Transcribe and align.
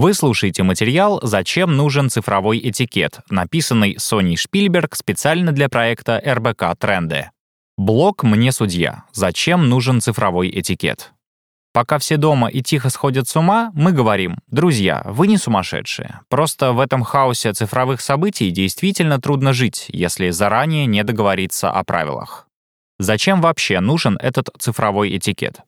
Вы 0.00 0.14
слушаете 0.14 0.62
материал 0.62 1.18
«Зачем 1.24 1.76
нужен 1.76 2.08
цифровой 2.08 2.60
этикет», 2.60 3.18
написанный 3.30 3.96
Соней 3.98 4.36
Шпильберг 4.36 4.94
специально 4.94 5.50
для 5.50 5.68
проекта 5.68 6.22
РБК 6.24 6.78
«Тренды». 6.78 7.32
Блог 7.76 8.22
«Мне 8.22 8.52
судья. 8.52 9.02
Зачем 9.12 9.68
нужен 9.68 10.00
цифровой 10.00 10.50
этикет?» 10.50 11.10
Пока 11.72 11.98
все 11.98 12.16
дома 12.16 12.46
и 12.46 12.62
тихо 12.62 12.90
сходят 12.90 13.26
с 13.26 13.34
ума, 13.34 13.72
мы 13.74 13.90
говорим, 13.90 14.38
друзья, 14.46 15.02
вы 15.04 15.26
не 15.26 15.36
сумасшедшие. 15.36 16.20
Просто 16.28 16.72
в 16.72 16.78
этом 16.78 17.02
хаосе 17.02 17.52
цифровых 17.52 18.00
событий 18.00 18.52
действительно 18.52 19.20
трудно 19.20 19.52
жить, 19.52 19.86
если 19.88 20.30
заранее 20.30 20.86
не 20.86 21.02
договориться 21.02 21.72
о 21.72 21.82
правилах. 21.82 22.46
Зачем 23.00 23.40
вообще 23.40 23.80
нужен 23.80 24.16
этот 24.22 24.48
цифровой 24.60 25.16
этикет? 25.16 25.62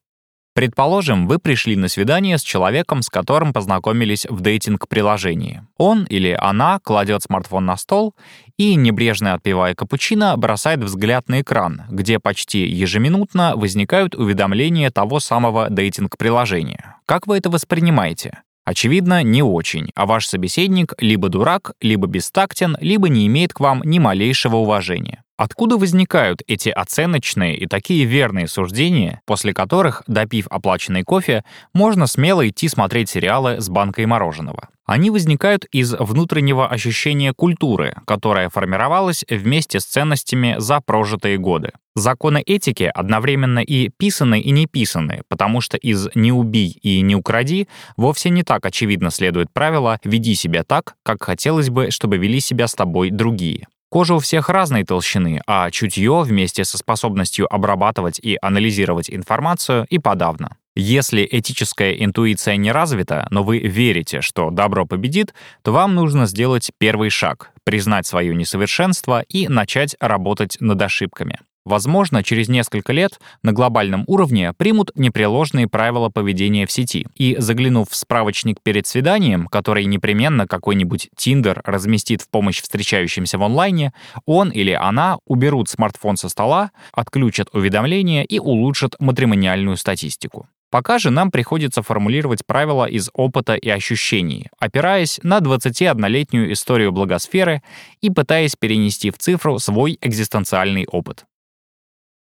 Предположим, 0.53 1.29
вы 1.29 1.39
пришли 1.39 1.77
на 1.77 1.89
свидание 1.89 2.37
с 2.37 2.43
человеком, 2.43 3.03
с 3.03 3.09
которым 3.09 3.53
познакомились 3.53 4.27
в 4.29 4.41
дейтинг-приложении. 4.41 5.63
Он 5.79 6.05
или 6.05 6.37
она 6.39 6.81
кладет 6.81 7.23
смартфон 7.23 7.67
на 7.67 7.77
стол 7.77 8.17
и, 8.57 8.75
небрежно 8.75 9.35
отпивая 9.35 9.75
капучино, 9.77 10.37
бросает 10.37 10.83
взгляд 10.83 11.29
на 11.29 11.43
экран, 11.43 11.83
где 11.89 12.19
почти 12.19 12.67
ежеминутно 12.67 13.55
возникают 13.55 14.17
уведомления 14.17 14.91
того 14.91 15.21
самого 15.21 15.71
дейтинг-приложения. 15.71 16.97
Как 17.07 17.29
вы 17.29 17.39
это 17.39 17.49
воспринимаете? 17.49 18.43
Очевидно, 18.65 19.23
не 19.23 19.43
очень, 19.43 19.91
а 19.95 20.07
ваш 20.07 20.27
собеседник 20.27 20.95
либо 20.99 21.29
дурак, 21.29 21.73
либо 21.81 22.07
бестактен, 22.07 22.77
либо 22.81 23.09
не 23.09 23.27
имеет 23.27 23.53
к 23.53 23.61
вам 23.61 23.83
ни 23.85 23.99
малейшего 23.99 24.57
уважения. 24.57 25.23
Откуда 25.41 25.79
возникают 25.79 26.43
эти 26.49 26.69
оценочные 26.69 27.57
и 27.57 27.67
такие 27.67 28.05
верные 28.05 28.47
суждения, 28.47 29.23
после 29.25 29.55
которых, 29.55 30.03
допив 30.07 30.47
оплаченный 30.51 31.03
кофе, 31.03 31.45
можно 31.73 32.07
смело 32.07 32.47
идти 32.47 32.69
смотреть 32.69 33.09
сериалы 33.09 33.59
с 33.59 33.71
банкой 33.71 34.05
мороженого? 34.05 34.69
Они 34.85 35.09
возникают 35.09 35.65
из 35.73 35.95
внутреннего 35.95 36.69
ощущения 36.69 37.33
культуры, 37.33 37.95
которая 38.07 38.51
формировалась 38.51 39.25
вместе 39.31 39.81
с 39.81 39.87
ценностями 39.87 40.57
за 40.59 40.83
прожитые 40.83 41.39
годы. 41.39 41.73
Законы 41.95 42.43
этики 42.45 42.91
одновременно 42.95 43.61
и 43.61 43.89
писаны, 43.89 44.43
и 44.43 44.51
не 44.51 44.67
писаны, 44.67 45.23
потому 45.29 45.63
что 45.63 45.79
из 45.79 46.11
«не 46.15 46.33
убий» 46.33 46.79
и 46.83 47.01
«не 47.01 47.17
укради» 47.17 47.67
вовсе 47.97 48.29
не 48.29 48.43
так 48.43 48.67
очевидно 48.67 49.11
следует 49.11 49.51
правило 49.55 50.01
«веди 50.05 50.35
себя 50.35 50.65
так, 50.65 50.97
как 51.03 51.25
хотелось 51.25 51.71
бы, 51.71 51.91
чтобы 51.91 52.19
вели 52.19 52.41
себя 52.41 52.69
с 52.69 52.75
тобой 52.75 53.09
другие». 53.09 53.69
Кожа 53.91 54.15
у 54.15 54.21
всех 54.21 54.49
разной 54.49 54.85
толщины, 54.85 55.43
а 55.49 55.69
чутье 55.73 56.23
вместе 56.23 56.65
со 56.65 56.79
способностью 56.79 57.53
обрабатывать 57.53 58.21
и 58.21 58.39
анализировать 58.41 59.11
информацию 59.11 59.85
и 59.91 59.99
подавно. 59.99 60.57
Если 60.77 61.27
этическая 61.29 61.95
интуиция 61.95 62.55
не 62.55 62.71
развита, 62.71 63.27
но 63.31 63.43
вы 63.43 63.59
верите, 63.59 64.21
что 64.21 64.51
добро 64.51 64.87
победит, 64.87 65.35
то 65.63 65.73
вам 65.73 65.97
нужно 65.97 66.27
сделать 66.27 66.71
первый 66.79 67.11
шаг, 67.11 67.51
признать 67.65 68.07
свое 68.07 68.33
несовершенство 68.33 69.23
и 69.23 69.49
начать 69.49 69.97
работать 69.99 70.57
над 70.61 70.81
ошибками. 70.81 71.41
Возможно, 71.67 72.23
через 72.23 72.49
несколько 72.49 72.93
лет 72.93 73.21
на 73.43 73.53
глобальном 73.53 74.05
уровне 74.07 74.55
примут 74.55 74.93
непреложные 74.95 75.69
правила 75.69 76.09
поведения 76.09 76.67
в 76.67 76.73
сети, 76.73 77.07
и, 77.17 77.37
заглянув 77.39 77.91
в 77.91 77.95
справочник 77.95 78.63
перед 78.63 78.87
свиданием, 78.87 79.47
который 79.47 79.85
непременно 79.85 80.47
какой-нибудь 80.47 81.11
Тиндер 81.17 81.61
разместит 81.65 82.23
в 82.23 82.31
помощь 82.31 82.63
встречающимся 82.63 83.37
в 83.37 83.43
онлайне, 83.43 83.93
он 84.25 84.51
или 84.51 84.73
она 84.73 85.19
уберут 85.27 85.69
смартфон 85.69 86.17
со 86.17 86.31
стола, 86.31 86.71
отключат 86.93 87.49
уведомления 87.53 88.23
и 88.23 88.39
улучшат 88.39 88.97
матримониальную 88.99 89.77
статистику. 89.77 90.49
Пока 90.71 90.99
же 90.99 91.11
нам 91.11 91.33
приходится 91.33 91.83
формулировать 91.83 92.47
правила 92.47 92.87
из 92.87 93.11
опыта 93.13 93.55
и 93.55 93.69
ощущений, 93.69 94.49
опираясь 94.59 95.19
на 95.25 95.39
21-летнюю 95.39 96.53
историю 96.53 96.93
благосферы 96.93 97.63
и 98.01 98.09
пытаясь 98.09 98.55
перенести 98.57 99.11
в 99.11 99.19
цифру 99.19 99.59
свой 99.59 99.99
экзистенциальный 100.01 100.87
опыт. 100.87 101.25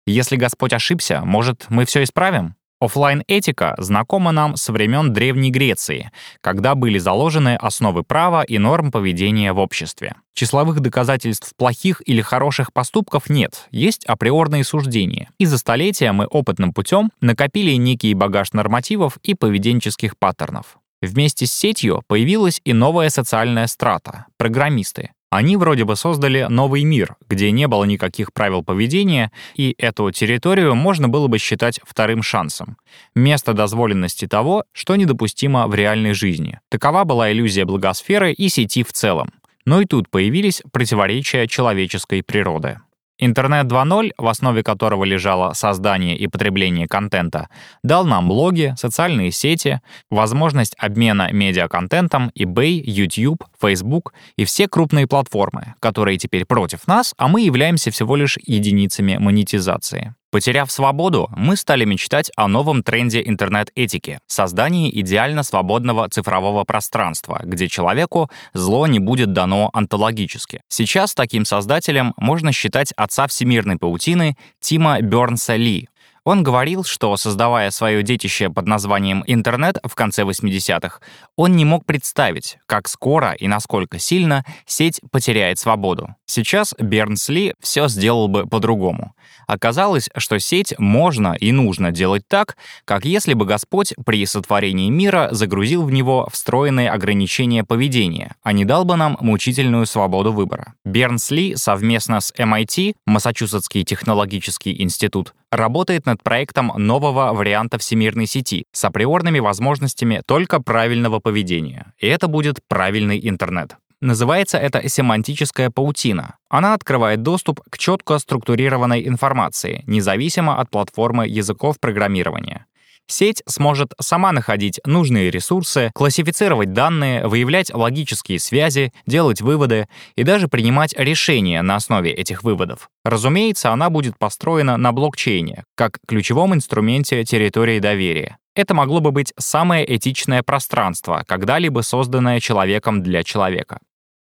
Если 0.07 0.37
Господь 0.37 0.73
ошибся, 0.73 1.23
может, 1.25 1.67
мы 1.69 1.85
все 1.85 2.03
исправим? 2.03 2.55
оффлайн 2.81 3.25
этика 3.27 3.75
знакома 3.79 4.33
нам 4.33 4.57
со 4.57 4.73
времен 4.73 5.13
Древней 5.13 5.51
Греции, 5.51 6.11
когда 6.41 6.75
были 6.75 6.99
заложены 6.99 7.57
основы 7.57 8.03
права 8.03 8.43
и 8.43 8.59
норм 8.59 8.91
поведения 8.91 9.53
в 9.53 9.59
обществе. 9.59 10.15
Числовых 10.35 10.81
доказательств 10.81 11.53
плохих 11.57 12.03
или 12.05 12.21
хороших 12.21 12.73
поступков 12.73 13.31
нет, 13.31 13.67
есть 13.71 14.05
априорные 14.05 14.65
суждения. 14.65 15.31
И 15.39 15.47
за 15.47 15.59
столетия 15.59 16.13
мы 16.13 16.27
опытным 16.27 16.73
путем 16.73 17.11
накопили 17.21 17.73
некий 17.73 18.15
багаж 18.15 18.53
нормативов 18.53 19.19
и 19.23 19.35
поведенческих 19.35 20.19
паттернов. 20.19 20.79
Вместе 21.03 21.47
с 21.47 21.53
сетью 21.53 22.03
появилась 22.07 22.61
и 22.65 22.73
новая 22.73 23.11
социальная 23.11 23.67
страта— 23.67 24.27
программисты. 24.39 25.11
Они 25.31 25.57
вроде 25.57 25.85
бы 25.85 25.97
создали 25.97 26.47
новый 26.49 26.85
мир, 26.85 27.17
где 27.29 27.51
не 27.51 27.67
было 27.67 27.85
никаких 27.85 28.33
правил 28.33 28.63
поведения, 28.63 29.33
и 29.55 29.75
эту 29.79 30.11
территорию 30.13 30.75
можно 30.75 31.09
было 31.09 31.27
бы 31.27 31.39
считать 31.39 31.81
вторым 31.85 32.23
шансом. 32.23 32.77
Место 33.15 33.53
дозволенности 33.53 34.27
того, 34.27 34.65
что 34.73 34.95
недопустимо 34.95 35.67
в 35.67 35.75
реальной 35.75 36.15
жизни. 36.15 36.61
Такова 36.69 37.05
была 37.05 37.33
иллюзия 37.33 37.65
благосферы 37.65 38.33
и 38.33 38.49
сети 38.49 38.85
в 38.85 38.93
целом. 38.93 39.33
Но 39.65 39.81
и 39.81 39.85
тут 39.85 40.09
появились 40.09 40.63
противоречия 40.71 41.49
человеческой 41.49 42.23
природы. 42.23 42.81
Интернет 43.19 43.67
2.0, 43.67 44.13
в 44.19 44.27
основе 44.27 44.63
которого 44.63 45.05
лежало 45.05 45.53
создание 45.55 46.17
и 46.17 46.27
потребление 46.27 46.87
контента, 46.87 47.49
дал 47.83 48.05
нам 48.05 48.29
блоги, 48.29 48.75
социальные 48.77 49.31
сети, 49.31 49.81
возможность 50.11 50.75
обмена 50.79 51.33
медиаконтентом, 51.33 52.31
eBay, 52.39 52.83
YouTube, 52.85 53.45
Facebook 53.61 54.13
и 54.37 54.45
все 54.45 54.69
крупные 54.69 55.07
платформы, 55.07 55.75
которые 55.81 56.19
теперь 56.19 56.45
против 56.45 56.87
нас, 56.87 57.15
а 57.17 57.29
мы 57.29 57.43
являемся 57.43 57.91
всего 57.91 58.17
лишь 58.17 58.39
единицами 58.45 59.17
монетизации. 59.17 60.16
Потеряв 60.33 60.71
свободу, 60.73 61.29
мы 61.37 61.57
стали 61.57 61.85
мечтать 61.85 62.31
о 62.37 62.49
новом 62.49 62.83
тренде 62.83 63.23
интернет-этики— 63.25 64.19
создании 64.27 64.91
идеально 65.01 65.45
свободного 65.45 66.09
цифрового 66.09 66.65
пространства, 66.65 67.41
где 67.45 67.69
человеку 67.69 68.29
зло 68.53 68.87
не 68.87 68.99
будет 68.99 69.33
дано 69.33 69.71
онтологически. 69.73 70.63
Сейчас 70.69 71.15
таким 71.15 71.45
создателем 71.45 72.13
можно 72.17 72.53
считать 72.53 72.93
отца 72.97 73.29
всемирной 73.29 73.77
паутины 73.77 74.37
Тима 74.61 75.01
Бернса 75.01 75.55
Ли, 75.55 75.89
он 76.27 76.43
говорил, 76.43 76.83
что, 76.83 77.17
создавая 77.17 77.71
свое 77.71 78.03
детище 78.03 78.51
под 78.51 78.67
названием 78.67 79.23
«Интернет» 79.29 79.79
в 79.85 79.95
конце 79.95 80.23
80-х, 80.23 80.99
он 81.37 81.55
не 81.55 81.65
мог 81.65 81.87
представить, 81.87 82.59
как 82.67 82.89
скоро 82.89 83.31
и 83.31 83.47
насколько 83.47 84.01
сильно 84.01 84.45
сеть 84.67 85.01
потеряет 85.13 85.61
свободу. 85.61 86.17
Сейчас 86.27 86.75
Бернсли 86.81 87.55
все 87.61 87.87
сделал 87.87 88.27
бы 88.27 88.45
по-другому. 88.45 89.15
Оказалось, 89.47 90.11
что 90.17 90.41
сеть 90.41 90.77
можно 90.79 91.37
и 91.39 91.53
нужно 91.53 91.93
делать 91.93 92.25
так, 92.27 92.57
как 92.85 93.05
если 93.05 93.35
бы 93.35 93.47
Господь 93.47 93.95
при 94.05 94.27
сотворении 94.27 94.91
мира 94.91 95.29
загрузил 95.31 95.85
в 95.85 95.93
него 95.93 96.29
встроенные 96.33 96.91
ограничения 96.91 97.63
поведения, 97.63 98.35
а 98.43 98.53
не 98.53 98.65
дал 98.65 98.85
бы 98.85 98.97
нам 98.97 99.17
мучительную 99.21 99.87
свободу 99.87 100.33
выбора. 100.33 100.75
Бернсли 100.85 101.55
совместно 101.55 102.21
с 102.21 102.35
MIT, 102.37 102.97
Массачусетский 103.07 103.85
технологический 103.85 104.83
институт, 104.83 105.33
работает 105.51 106.07
над 106.07 106.23
проектом 106.23 106.73
нового 106.77 107.33
варианта 107.33 107.79
всемирной 107.79 108.27
сети 108.27 108.65
с 108.73 108.85
априорными 108.85 109.39
возможностями 109.39 110.23
только 110.27 110.61
правильного 110.61 111.21
поведения. 111.21 111.93
И 111.99 112.07
это 112.07 112.29
будет 112.29 112.61
правильный 112.69 113.21
интернет. 113.29 113.77
Называется 114.01 114.59
это 114.59 114.87
семантическая 114.89 115.71
паутина. 115.71 116.37
Она 116.51 116.75
открывает 116.75 117.23
доступ 117.23 117.61
к 117.71 117.79
четко 117.79 118.19
структурированной 118.19 119.09
информации, 119.09 119.83
независимо 119.87 120.61
от 120.61 120.69
платформы 120.71 121.27
языков 121.27 121.81
программирования. 121.81 122.67
Сеть 123.09 123.43
сможет 123.47 123.93
сама 124.01 124.33
находить 124.33 124.81
нужные 124.85 125.31
ресурсы, 125.31 125.91
классифицировать 125.95 126.73
данные, 126.73 127.27
выявлять 127.27 127.73
логические 127.73 128.41
связи, 128.41 128.93
делать 129.07 129.41
выводы 129.41 129.89
и 130.17 130.25
даже 130.25 130.49
принимать 130.49 130.93
решения 130.99 131.63
на 131.63 131.77
основе 131.77 132.11
этих 132.11 132.43
выводов. 132.43 132.91
Разумеется, 133.05 133.71
она 133.71 133.91
будет 133.91 134.19
построена 134.19 134.77
на 134.77 134.93
блокчейне, 134.93 135.65
как 135.77 135.99
ключевом 136.09 136.55
инструменте 136.55 137.23
территории 137.25 137.79
доверия. 137.79 138.39
Это 138.57 138.75
могло 138.75 139.01
бы 139.01 139.13
быть 139.13 139.33
самое 139.39 139.97
этичное 139.97 140.43
пространство, 140.43 141.23
когда-либо 141.29 141.83
созданное 141.83 142.41
человеком 142.41 143.03
для 143.03 143.23
человека. 143.23 143.79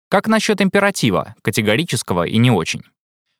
Как 0.10 0.28
насчет 0.28 0.62
императива, 0.62 1.36
категорического 1.42 2.24
и 2.26 2.38
не 2.38 2.52
очень? 2.52 2.82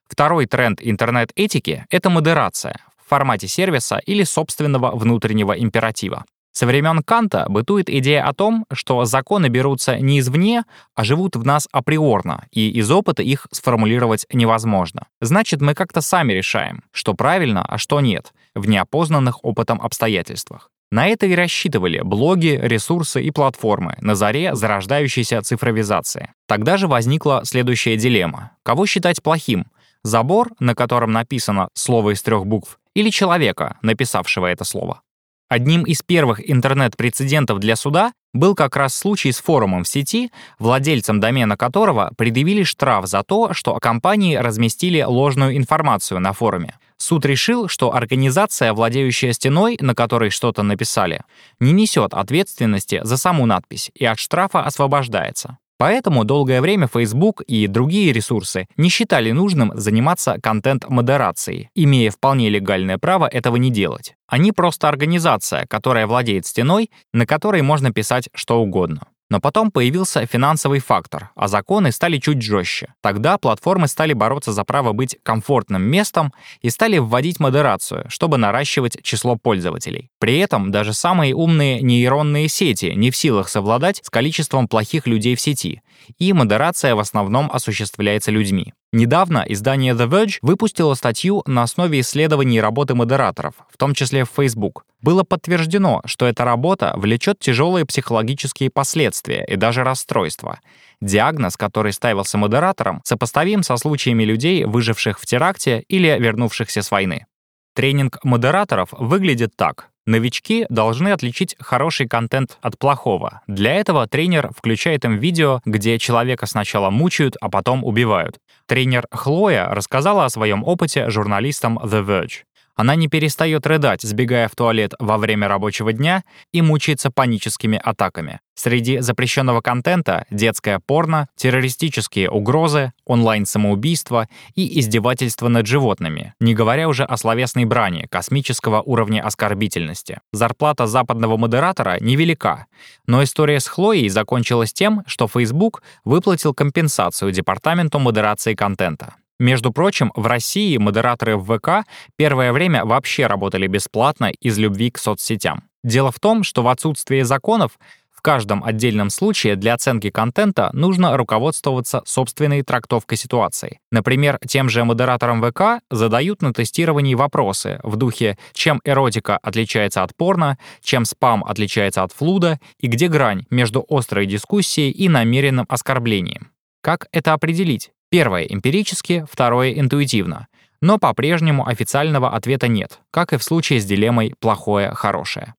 Второй 0.08 0.46
тренд 0.46 0.80
интернет-этики— 0.82 1.84
это 1.90 2.08
модерация 2.08 2.78
формате 3.08 3.48
сервиса 3.48 4.00
или 4.06 4.22
собственного 4.22 4.94
внутреннего 4.94 5.52
императива. 5.52 6.24
Со 6.52 6.66
времен 6.66 7.02
Канта 7.04 7.46
бытует 7.48 7.88
идея 7.88 8.24
о 8.24 8.34
том, 8.34 8.66
что 8.72 9.04
законы 9.04 9.46
берутся 9.46 9.96
не 9.98 10.18
извне, 10.18 10.64
а 10.96 11.04
живут 11.04 11.36
в 11.36 11.46
нас 11.46 11.68
априорно, 11.70 12.46
и 12.50 12.68
из 12.70 12.90
опыта 12.90 13.22
их 13.22 13.46
сформулировать 13.52 14.26
невозможно. 14.32 15.06
Значит, 15.20 15.60
мы 15.60 15.74
как-то 15.74 16.00
сами 16.00 16.32
решаем, 16.32 16.82
что 16.90 17.14
правильно, 17.14 17.64
а 17.64 17.78
что 17.78 18.00
нет, 18.00 18.32
в 18.56 18.68
неопознанных 18.68 19.44
опытом 19.44 19.80
обстоятельствах. 19.80 20.70
На 20.90 21.06
это 21.06 21.26
и 21.26 21.34
рассчитывали 21.34 22.00
блоги, 22.00 22.58
ресурсы 22.60 23.22
и 23.22 23.30
платформы 23.30 23.96
на 24.00 24.14
заре 24.14 24.54
зарождающейся 24.54 25.42
цифровизации. 25.42 26.32
Тогда 26.46 26.76
же 26.76 26.88
возникла 26.88 27.42
следующая 27.44 27.96
дилемма. 27.96 28.52
Кого 28.62 28.86
считать 28.86 29.22
плохим? 29.22 29.66
Забор, 30.02 30.48
на 30.60 30.74
котором 30.74 31.12
написано 31.12 31.68
слово 31.74 32.14
из 32.14 32.22
трех 32.22 32.46
букв, 32.46 32.78
или 32.98 33.10
человека, 33.10 33.78
написавшего 33.82 34.46
это 34.46 34.64
слово? 34.64 35.02
Одним 35.48 35.84
из 35.84 36.02
первых 36.02 36.40
интернет-прецедентов 36.50 37.60
для 37.60 37.76
суда 37.76 38.12
был 38.34 38.56
как 38.56 38.76
раз 38.76 38.94
случай 38.94 39.30
с 39.30 39.38
форумом 39.38 39.84
в 39.84 39.88
сети, 39.88 40.32
владельцам 40.58 41.20
домена 41.20 41.56
которого 41.56 42.10
предъявили 42.18 42.64
штраф 42.64 43.06
за 43.06 43.22
то, 43.22 43.54
что 43.54 43.74
компании 43.76 44.34
разместили 44.34 45.00
ложную 45.00 45.56
информацию 45.56 46.18
на 46.18 46.32
форуме. 46.32 46.76
Суд 46.96 47.24
решил, 47.24 47.68
что 47.68 47.94
организация, 47.94 48.72
владеющая 48.72 49.32
стеной, 49.32 49.78
на 49.80 49.94
которой 49.94 50.30
что-то 50.30 50.64
написали, 50.64 51.22
не 51.60 51.70
несет 51.70 52.12
ответственности 52.12 53.00
за 53.04 53.16
саму 53.16 53.46
надпись 53.46 53.92
и 53.94 54.04
от 54.04 54.18
штрафа 54.18 54.64
освобождается. 54.64 55.58
Поэтому 55.78 56.24
долгое 56.24 56.60
время 56.60 56.88
Facebook 56.88 57.40
и 57.42 57.68
другие 57.68 58.12
ресурсы 58.12 58.66
не 58.76 58.88
считали 58.88 59.30
нужным 59.30 59.72
заниматься 59.74 60.38
контент-модерацией, 60.42 61.70
имея 61.76 62.10
вполне 62.10 62.50
легальное 62.50 62.98
право 62.98 63.26
этого 63.26 63.56
не 63.56 63.70
делать. 63.70 64.14
Они 64.26 64.50
просто 64.50 64.88
организация, 64.88 65.66
которая 65.66 66.08
владеет 66.08 66.46
стеной, 66.46 66.90
на 67.12 67.26
которой 67.26 67.62
можно 67.62 67.92
писать 67.92 68.28
что 68.34 68.60
угодно. 68.60 69.06
Но 69.30 69.40
потом 69.40 69.70
появился 69.70 70.24
финансовый 70.26 70.80
фактор, 70.80 71.30
а 71.34 71.48
законы 71.48 71.92
стали 71.92 72.16
чуть 72.16 72.40
жестче. 72.40 72.94
Тогда 73.02 73.36
платформы 73.36 73.86
стали 73.86 74.14
бороться 74.14 74.52
за 74.52 74.64
право 74.64 74.92
быть 74.92 75.18
комфортным 75.22 75.82
местом 75.82 76.32
и 76.62 76.70
стали 76.70 76.96
вводить 76.98 77.38
модерацию, 77.38 78.06
чтобы 78.08 78.38
наращивать 78.38 79.02
число 79.02 79.36
пользователей. 79.36 80.10
При 80.18 80.38
этом 80.38 80.72
даже 80.72 80.92
самые 80.94 81.34
умные 81.34 81.80
нейронные 81.80 82.48
сети 82.48 82.92
не 82.96 83.10
в 83.10 83.16
силах 83.16 83.48
совладать 83.48 84.00
с 84.04 84.10
количеством 84.10 84.66
плохих 84.66 85.06
людей 85.06 85.36
в 85.36 85.40
сети, 85.40 85.80
и 86.18 86.32
модерация 86.32 86.96
в 86.96 86.98
основном 86.98 87.48
осуществляется 87.52 88.32
людьми. 88.32 88.74
Недавно 88.92 89.44
издание 89.46 89.94
The 89.94 90.08
Verge 90.08 90.38
выпустило 90.42 90.94
статью 90.94 91.42
на 91.46 91.62
основе 91.62 92.00
исследований 92.00 92.60
работы 92.60 92.94
модераторов, 92.94 93.54
в 93.70 93.76
том 93.76 93.94
числе 93.94 94.24
в 94.24 94.30
Facebook. 94.34 94.84
Было 95.00 95.22
подтверждено, 95.22 96.02
что 96.04 96.26
эта 96.26 96.44
работа 96.44 96.94
влечет 96.96 97.38
тяжелые 97.38 97.86
психологические 97.86 98.70
последствия 98.70 99.44
и 99.44 99.56
даже 99.56 99.84
расстройства. 99.84 100.58
Диагноз, 101.00 101.56
который 101.56 101.92
ставился 101.92 102.38
модератором, 102.38 103.02
сопоставим 103.04 103.62
со 103.62 103.76
случаями 103.76 104.24
людей, 104.24 104.64
выживших 104.64 105.20
в 105.20 105.26
теракте 105.26 105.84
или 105.86 106.08
вернувшихся 106.18 106.82
с 106.82 106.90
войны. 106.90 107.26
Тренинг 107.74 108.18
модераторов 108.24 108.88
выглядит 108.90 109.54
так. 109.54 109.90
Новички 110.08 110.64
должны 110.70 111.08
отличить 111.10 111.54
хороший 111.60 112.08
контент 112.08 112.56
от 112.62 112.78
плохого. 112.78 113.42
Для 113.46 113.74
этого 113.74 114.06
тренер 114.06 114.50
включает 114.56 115.04
им 115.04 115.18
видео, 115.18 115.60
где 115.66 115.98
человека 115.98 116.46
сначала 116.46 116.88
мучают, 116.88 117.36
а 117.42 117.50
потом 117.50 117.84
убивают. 117.84 118.38
Тренер 118.64 119.06
Хлоя 119.10 119.66
рассказала 119.66 120.24
о 120.24 120.30
своем 120.30 120.64
опыте 120.64 121.10
журналистам 121.10 121.78
The 121.78 122.02
Verge. 122.02 122.47
Она 122.78 122.94
не 122.94 123.08
перестает 123.08 123.66
рыдать, 123.66 124.02
сбегая 124.02 124.46
в 124.46 124.54
туалет 124.54 124.92
во 125.00 125.18
время 125.18 125.48
рабочего 125.48 125.92
дня 125.92 126.22
и 126.52 126.62
мучается 126.62 127.10
паническими 127.10 127.76
атаками. 127.82 128.38
Среди 128.54 129.00
запрещенного 129.00 129.60
контента— 129.60 130.26
детское 130.30 130.80
порно, 130.86 131.28
террористические 131.34 132.30
угрозы, 132.30 132.92
онлайн-самоубийство 133.04 134.28
и 134.54 134.78
издевательство 134.78 135.48
над 135.48 135.66
животными, 135.66 136.34
не 136.38 136.54
говоря 136.54 136.88
уже 136.88 137.02
о 137.02 137.16
словесной 137.16 137.64
брани 137.64 138.06
космического 138.08 138.80
уровня 138.80 139.24
оскорбительности. 139.26 140.20
Зарплата 140.32 140.86
западного 140.86 141.36
модератора 141.36 141.98
невелика, 142.00 142.66
но 143.08 143.24
история 143.24 143.58
с 143.58 143.66
Хлоей 143.66 144.08
закончилась 144.08 144.72
тем, 144.72 145.02
что 145.08 145.26
Facebook 145.26 145.82
выплатил 146.04 146.54
компенсацию 146.54 147.32
Департаменту 147.32 147.98
модерации 147.98 148.54
контента. 148.54 149.16
Между 149.38 149.72
прочим, 149.72 150.12
в 150.16 150.26
России 150.26 150.76
модераторы 150.76 151.36
в 151.36 151.44
ВК 151.44 151.88
первое 152.16 152.52
время 152.52 152.84
вообще 152.84 153.26
работали 153.26 153.66
бесплатно 153.66 154.30
из 154.40 154.58
любви 154.58 154.90
к 154.90 154.98
соцсетям. 154.98 155.64
Дело 155.84 156.10
в 156.10 156.18
том, 156.18 156.42
что 156.42 156.62
в 156.62 156.68
отсутствие 156.68 157.24
законов 157.24 157.78
в 158.18 158.20
каждом 158.20 158.64
отдельном 158.64 159.10
случае 159.10 159.54
для 159.54 159.74
оценки 159.74 160.10
контента 160.10 160.70
нужно 160.72 161.16
руководствоваться 161.16 162.02
собственной 162.04 162.62
трактовкой 162.62 163.16
ситуации. 163.16 163.78
Например, 163.92 164.40
тем 164.44 164.68
же 164.68 164.82
модераторам 164.82 165.40
ВК 165.40 165.84
задают 165.88 166.42
на 166.42 166.52
тестировании 166.52 167.14
вопросы 167.14 167.78
в 167.84 167.94
духе 167.94 168.36
«чем 168.52 168.80
эротика 168.84 169.36
отличается 169.36 170.02
от 170.02 170.16
порно», 170.16 170.58
«чем 170.82 171.04
спам 171.04 171.44
отличается 171.44 172.02
от 172.02 172.12
флуда» 172.12 172.58
и 172.80 172.88
где 172.88 173.06
грань 173.06 173.44
между 173.50 173.86
острой 173.88 174.26
дискуссией 174.26 174.90
и 174.90 175.08
намеренным 175.08 175.66
оскорблением. 175.68 176.50
Как 176.82 177.06
это 177.12 177.34
определить? 177.34 177.92
Первое— 178.10 178.42
эмпирически, 178.48 179.26
второе— 179.30 179.72
интуитивно. 179.78 180.48
Но 180.80 180.98
по-прежнему 180.98 181.66
официального 181.66 182.34
ответа 182.34 182.68
нет, 182.68 183.00
как 183.10 183.32
и 183.32 183.36
в 183.36 183.42
случае 183.42 183.80
с 183.80 183.84
дилеммой 183.84 184.34
«плохое-хорошее». 184.38 185.54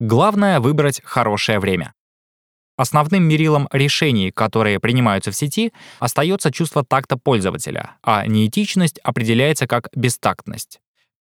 Главное— 0.00 0.60
выбрать 0.60 1.00
хорошее 1.04 1.58
время. 1.60 1.92
Основным 2.76 3.24
мерилом 3.24 3.68
решений, 3.72 4.30
которые 4.30 4.78
принимаются 4.78 5.32
в 5.32 5.36
сети, 5.36 5.72
остается 5.98 6.52
чувство 6.52 6.84
такта 6.84 7.16
пользователя, 7.16 7.96
а 8.02 8.24
неэтичность 8.26 9.00
определяется 9.00 9.66
как 9.66 9.88
бестактность. 9.94 10.78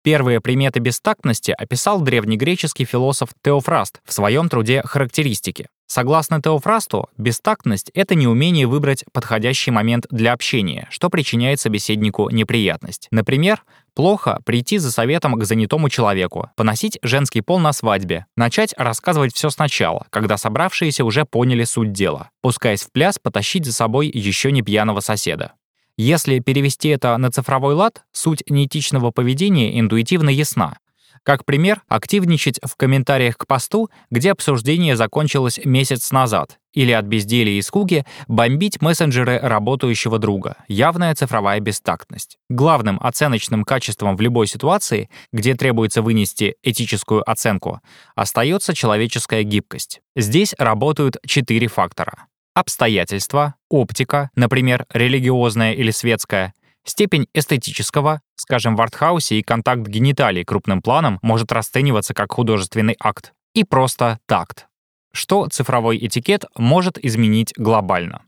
Первые 0.06 0.40
приметы 0.40 0.78
бестактности 0.78 1.50
описал 1.50 2.00
древнегреческий 2.00 2.84
философ 2.84 3.30
Теофраст 3.42 4.00
в 4.04 4.12
своем 4.12 4.48
труде 4.48 4.80
«Характеристики». 4.84 5.66
Согласно 5.88 6.40
Теофрасту, 6.40 7.08
бестактность— 7.18 7.90
это 7.94 8.14
неумение 8.14 8.68
выбрать 8.68 9.04
подходящий 9.12 9.72
момент 9.72 10.06
для 10.12 10.32
общения, 10.32 10.86
что 10.90 11.10
причиняет 11.10 11.58
собеседнику 11.58 12.30
неприятность. 12.30 13.08
Например, 13.10 13.64
плохо 13.96 14.38
прийти 14.44 14.78
за 14.78 14.92
советом 14.92 15.34
к 15.34 15.44
занятому 15.44 15.88
человеку, 15.88 16.52
поносить 16.54 17.00
женский 17.02 17.40
пол 17.40 17.58
на 17.58 17.72
свадьбе, 17.72 18.26
начать 18.36 18.74
рассказывать 18.76 19.34
все 19.34 19.50
сначала, 19.50 20.06
когда 20.10 20.36
собравшиеся 20.36 21.04
уже 21.04 21.24
поняли 21.24 21.64
суть 21.64 21.92
дела, 21.92 22.30
пускаясь 22.42 22.82
в 22.82 22.92
пляс 22.92 23.18
потащить 23.18 23.66
за 23.66 23.72
собой 23.72 24.06
еще 24.06 24.52
не 24.52 24.62
пьяного 24.62 25.00
соседа. 25.00 25.54
Если 25.96 26.40
перевести 26.40 26.90
это 26.90 27.16
на 27.16 27.30
цифровой 27.30 27.74
лад, 27.74 28.04
суть 28.12 28.42
неэтичного 28.48 29.12
поведения 29.12 29.80
интуитивно 29.80 30.28
ясна. 30.28 30.76
Как 31.22 31.44
пример, 31.44 31.82
активничать 31.88 32.60
в 32.62 32.76
комментариях 32.76 33.36
к 33.36 33.46
посту, 33.46 33.90
где 34.10 34.30
обсуждение 34.30 34.94
закончилось 34.94 35.58
месяц 35.64 36.12
назад, 36.12 36.58
или 36.72 36.92
от 36.92 37.06
безделия 37.06 37.58
и 37.58 37.62
скуги 37.62 38.04
бомбить 38.28 38.80
мессенджеры 38.80 39.40
работающего 39.40 40.18
друга. 40.18 40.56
Явная 40.68 41.14
цифровая 41.14 41.58
бестактность. 41.60 42.36
Главным 42.48 43.00
оценочным 43.02 43.64
качеством 43.64 44.16
в 44.16 44.20
любой 44.20 44.46
ситуации, 44.46 45.08
где 45.32 45.54
требуется 45.54 46.02
вынести 46.02 46.56
этическую 46.62 47.28
оценку, 47.28 47.80
остается 48.14 48.74
человеческая 48.74 49.42
гибкость. 49.42 50.02
Здесь 50.14 50.54
работают 50.58 51.16
четыре 51.26 51.66
фактора 51.68 52.26
обстоятельства, 52.56 53.54
оптика, 53.68 54.30
например, 54.34 54.86
религиозная 54.90 55.74
или 55.74 55.90
светская, 55.90 56.54
степень 56.84 57.26
эстетического, 57.34 58.22
скажем, 58.34 58.76
в 58.76 58.80
артхаусе 58.80 59.38
и 59.38 59.42
контакт 59.42 59.86
гениталий 59.86 60.42
крупным 60.42 60.80
планом 60.80 61.18
может 61.20 61.52
расцениваться 61.52 62.14
как 62.14 62.32
художественный 62.32 62.96
акт, 62.98 63.34
и 63.54 63.62
просто 63.62 64.20
такт. 64.26 64.68
Что 65.12 65.48
цифровой 65.48 65.98
этикет 65.98 66.46
может 66.56 66.98
изменить 66.98 67.52
глобально? 67.58 68.22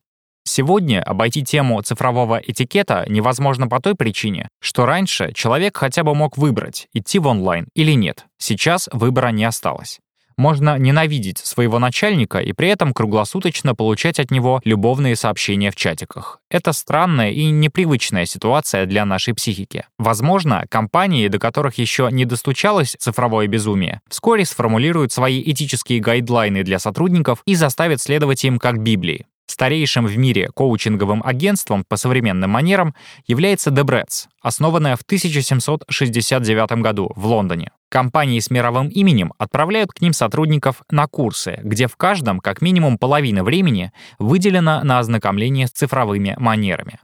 Сегодня 0.45 1.03
обойти 1.03 1.43
тему 1.43 1.81
цифрового 1.83 2.39
этикета 2.39 3.07
невозможно 3.09 3.67
по 3.67 3.81
той 3.81 3.95
причине, 3.95 4.49
что 4.61 4.85
раньше 4.85 5.33
человек 5.33 5.77
хотя 5.77 6.05
бы 6.05 6.15
мог 6.15 6.37
выбрать, 6.37 6.89
идти 6.93 7.19
в 7.19 7.27
онлайн 7.27 7.69
или 7.75 7.93
нет. 7.93 8.27
Сейчас 8.39 8.91
выбора 8.93 9.29
не 9.29 9.45
осталось. 9.45 10.01
Можно 10.39 10.79
ненавидеть 10.79 11.39
своего 11.39 11.81
начальника 11.81 12.39
и 12.39 12.53
при 12.53 12.69
этом 12.69 12.95
круглосуточно 12.95 13.75
получать 13.75 14.21
от 14.21 14.31
него 14.31 14.61
любовные 14.65 15.17
сообщения 15.17 15.73
в 15.73 15.77
чатиках. 15.77 16.39
Это 16.49 16.73
странная 16.73 17.33
и 17.33 17.51
непривычная 17.51 18.25
ситуация 18.25 18.87
для 18.87 19.05
нашей 19.05 19.35
психики. 19.35 19.85
Возможно, 19.99 20.65
компании, 20.71 21.27
до 21.27 21.41
которых 21.41 21.79
еще 21.79 22.09
не 22.13 22.25
достучалось 22.25 22.95
цифровое 23.01 23.49
безумие, 23.49 24.01
вскоре 24.09 24.45
сформулируют 24.45 25.13
свои 25.13 25.43
этические 25.45 25.99
гайдлайны 25.99 26.63
для 26.63 26.79
сотрудников 26.79 27.43
и 27.45 27.57
заставят 27.57 28.01
следовать 28.01 28.45
им 28.45 28.61
как 28.61 28.81
Библии. 28.81 29.27
Старейшим 29.49 30.07
в 30.07 30.17
мире 30.17 30.51
коучинговым 30.55 31.21
агентством 31.25 31.83
по 31.83 31.97
современным 31.97 32.51
манерам 32.51 32.95
является 33.27 33.71
Debrett's, 33.71 34.29
основанное 34.41 34.95
в 34.95 35.03
1769 35.03 36.83
году 36.83 37.11
в 37.17 37.27
Лондоне. 37.27 37.73
Компании 37.91 38.39
с 38.39 38.51
мировым 38.51 38.89
именем 38.89 39.33
отправляют 39.39 39.93
к 39.93 40.01
ним 40.01 40.13
сотрудников 40.13 40.83
на 40.91 41.07
курсы, 41.07 41.59
где 41.63 41.87
в 41.87 41.97
каждом 41.97 42.41
как 42.41 42.61
минимум 42.61 42.99
половина 42.99 43.43
времени 43.43 43.93
выделена 44.19 44.85
на 44.85 44.99
ознакомление 44.99 45.67
с 45.67 45.73
цифровыми 45.73 46.35
манерами. 46.39 47.01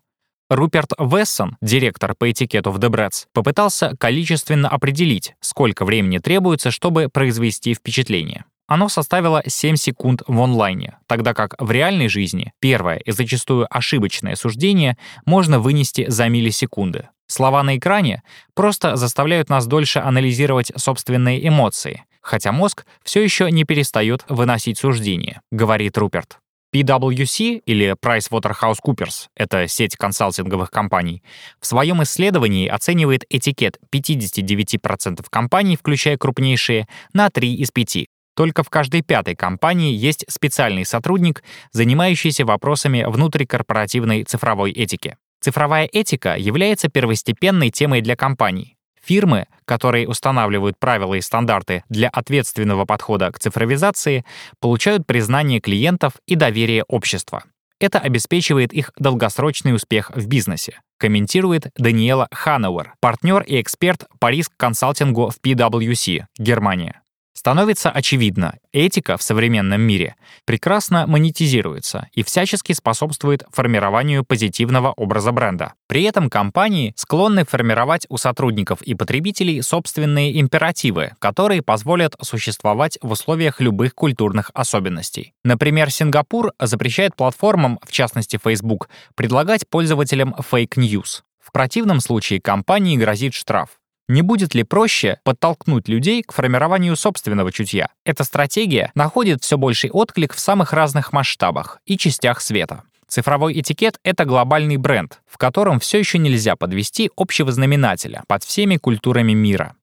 Руперт 0.50 0.92
Вессон, 0.98 1.56
директор 1.62 2.14
по 2.14 2.30
этикету 2.30 2.70
в 2.70 2.78
Дебрец, 2.78 3.26
попытался 3.32 3.96
количественно 3.98 4.68
определить, 4.68 5.34
сколько 5.40 5.86
времени 5.86 6.18
требуется, 6.18 6.70
чтобы 6.70 7.08
произвести 7.08 7.72
впечатление. 7.72 8.44
Оно 8.66 8.88
составило 8.88 9.42
7 9.46 9.76
секунд 9.76 10.22
в 10.26 10.40
онлайне, 10.40 10.98
тогда 11.06 11.34
как 11.34 11.54
в 11.58 11.70
реальной 11.70 12.08
жизни 12.08 12.52
первое 12.60 12.96
и 12.96 13.10
зачастую 13.10 13.66
ошибочное 13.70 14.36
суждение 14.36 14.96
можно 15.26 15.60
вынести 15.60 16.08
за 16.08 16.28
миллисекунды. 16.28 17.08
Слова 17.26 17.62
на 17.62 17.76
экране 17.76 18.22
просто 18.54 18.96
заставляют 18.96 19.50
нас 19.50 19.66
дольше 19.66 19.98
анализировать 19.98 20.72
собственные 20.76 21.46
эмоции, 21.46 22.04
хотя 22.20 22.52
мозг 22.52 22.86
все 23.02 23.22
еще 23.22 23.50
не 23.50 23.64
перестает 23.64 24.24
выносить 24.28 24.78
суждения, 24.78 25.40
говорит 25.50 25.98
Руперт. 25.98 26.38
PwC 26.74 27.62
или 27.66 27.94
PricewaterhouseCoopers— 28.02 29.28
это 29.36 29.68
сеть 29.68 29.96
консалтинговых 29.96 30.70
компаний, 30.72 31.22
в 31.60 31.66
своем 31.66 32.02
исследовании 32.02 32.66
оценивает 32.66 33.24
этикет 33.30 33.78
59% 33.94 35.24
компаний, 35.30 35.76
включая 35.76 36.18
крупнейшие, 36.18 36.88
на 37.12 37.30
3 37.30 37.54
из 37.54 37.70
5. 37.70 38.08
Только 38.34 38.62
в 38.62 38.70
каждой 38.70 39.02
пятой 39.02 39.36
компании 39.36 39.94
есть 39.94 40.24
специальный 40.28 40.84
сотрудник, 40.84 41.42
занимающийся 41.72 42.44
вопросами 42.44 43.04
внутрикорпоративной 43.06 44.24
цифровой 44.24 44.72
этики. 44.72 45.16
Цифровая 45.40 45.88
этика 45.92 46.36
является 46.36 46.88
первостепенной 46.88 47.70
темой 47.70 48.00
для 48.00 48.16
компаний. 48.16 48.76
Фирмы, 49.04 49.46
которые 49.66 50.08
устанавливают 50.08 50.78
правила 50.78 51.14
и 51.14 51.20
стандарты 51.20 51.84
для 51.90 52.08
ответственного 52.08 52.86
подхода 52.86 53.30
к 53.30 53.38
цифровизации, 53.38 54.24
получают 54.60 55.06
признание 55.06 55.60
клиентов 55.60 56.14
и 56.26 56.36
доверие 56.36 56.84
общества. 56.84 57.44
Это 57.78 57.98
обеспечивает 57.98 58.72
их 58.72 58.92
долгосрочный 58.96 59.74
успех 59.74 60.10
в 60.14 60.26
бизнесе, 60.26 60.80
комментирует 60.96 61.70
Даниэла 61.76 62.28
Ханауэр, 62.32 62.94
партнер 63.00 63.42
и 63.42 63.60
эксперт 63.60 64.06
по 64.18 64.30
риск-консалтингу 64.30 65.28
в 65.28 65.38
PwC, 65.44 66.24
Германия. 66.38 67.02
Становится 67.44 67.90
очевидно, 67.90 68.54
этика 68.72 69.18
в 69.18 69.22
современном 69.22 69.78
мире 69.78 70.16
прекрасно 70.46 71.06
монетизируется 71.06 72.08
и 72.14 72.22
всячески 72.22 72.72
способствует 72.72 73.44
формированию 73.52 74.24
позитивного 74.24 74.92
образа 74.92 75.30
бренда. 75.30 75.74
При 75.86 76.04
этом 76.04 76.30
компании 76.30 76.94
склонны 76.96 77.44
формировать 77.44 78.06
у 78.08 78.16
сотрудников 78.16 78.80
и 78.80 78.94
потребителей 78.94 79.60
собственные 79.60 80.40
императивы, 80.40 81.16
которые 81.18 81.60
позволят 81.60 82.16
существовать 82.22 82.98
в 83.02 83.10
условиях 83.10 83.60
любых 83.60 83.94
культурных 83.94 84.50
особенностей. 84.54 85.34
Например, 85.44 85.90
Сингапур 85.90 86.54
запрещает 86.58 87.14
платформам, 87.14 87.78
в 87.86 87.92
частности 87.92 88.40
Facebook, 88.42 88.88
предлагать 89.16 89.68
пользователям 89.68 90.34
fake 90.40 90.77
news. 90.77 91.24
В 91.40 91.52
противном 91.52 92.00
случае 92.00 92.40
компании 92.40 92.96
грозит 92.96 93.34
штраф. 93.34 93.68
Не 94.08 94.20
будет 94.20 94.54
ли 94.54 94.64
проще 94.64 95.18
подтолкнуть 95.24 95.88
людей 95.88 96.22
к 96.22 96.32
формированию 96.32 96.94
собственного 96.94 97.50
чутья? 97.52 97.88
Эта 98.04 98.22
стратегия 98.24 98.92
находит 98.94 99.42
все 99.42 99.56
больший 99.56 99.90
отклик 99.90 100.34
в 100.34 100.38
самых 100.38 100.74
разных 100.74 101.12
масштабах 101.12 101.78
и 101.86 101.96
частях 101.96 102.42
света. 102.42 102.82
Цифровой 103.08 103.58
этикет— 103.58 103.98
это 104.04 104.24
глобальный 104.24 104.76
бренд, 104.76 105.20
в 105.26 105.38
котором 105.38 105.80
все 105.80 105.98
еще 105.98 106.18
нельзя 106.18 106.56
подвести 106.56 107.10
общего 107.16 107.50
знаменателя 107.52 108.24
под 108.28 108.44
всеми 108.44 108.76
культурами 108.76 109.32
мира. 109.32 109.74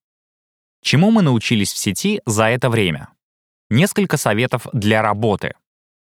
Чему 0.83 1.11
мы 1.11 1.21
научились 1.21 1.71
в 1.71 1.77
сети 1.77 2.21
за 2.25 2.45
это 2.45 2.69
время? 2.69 3.09
Несколько 3.69 4.17
советов 4.17 4.67
для 4.73 5.01
работы. 5.01 5.53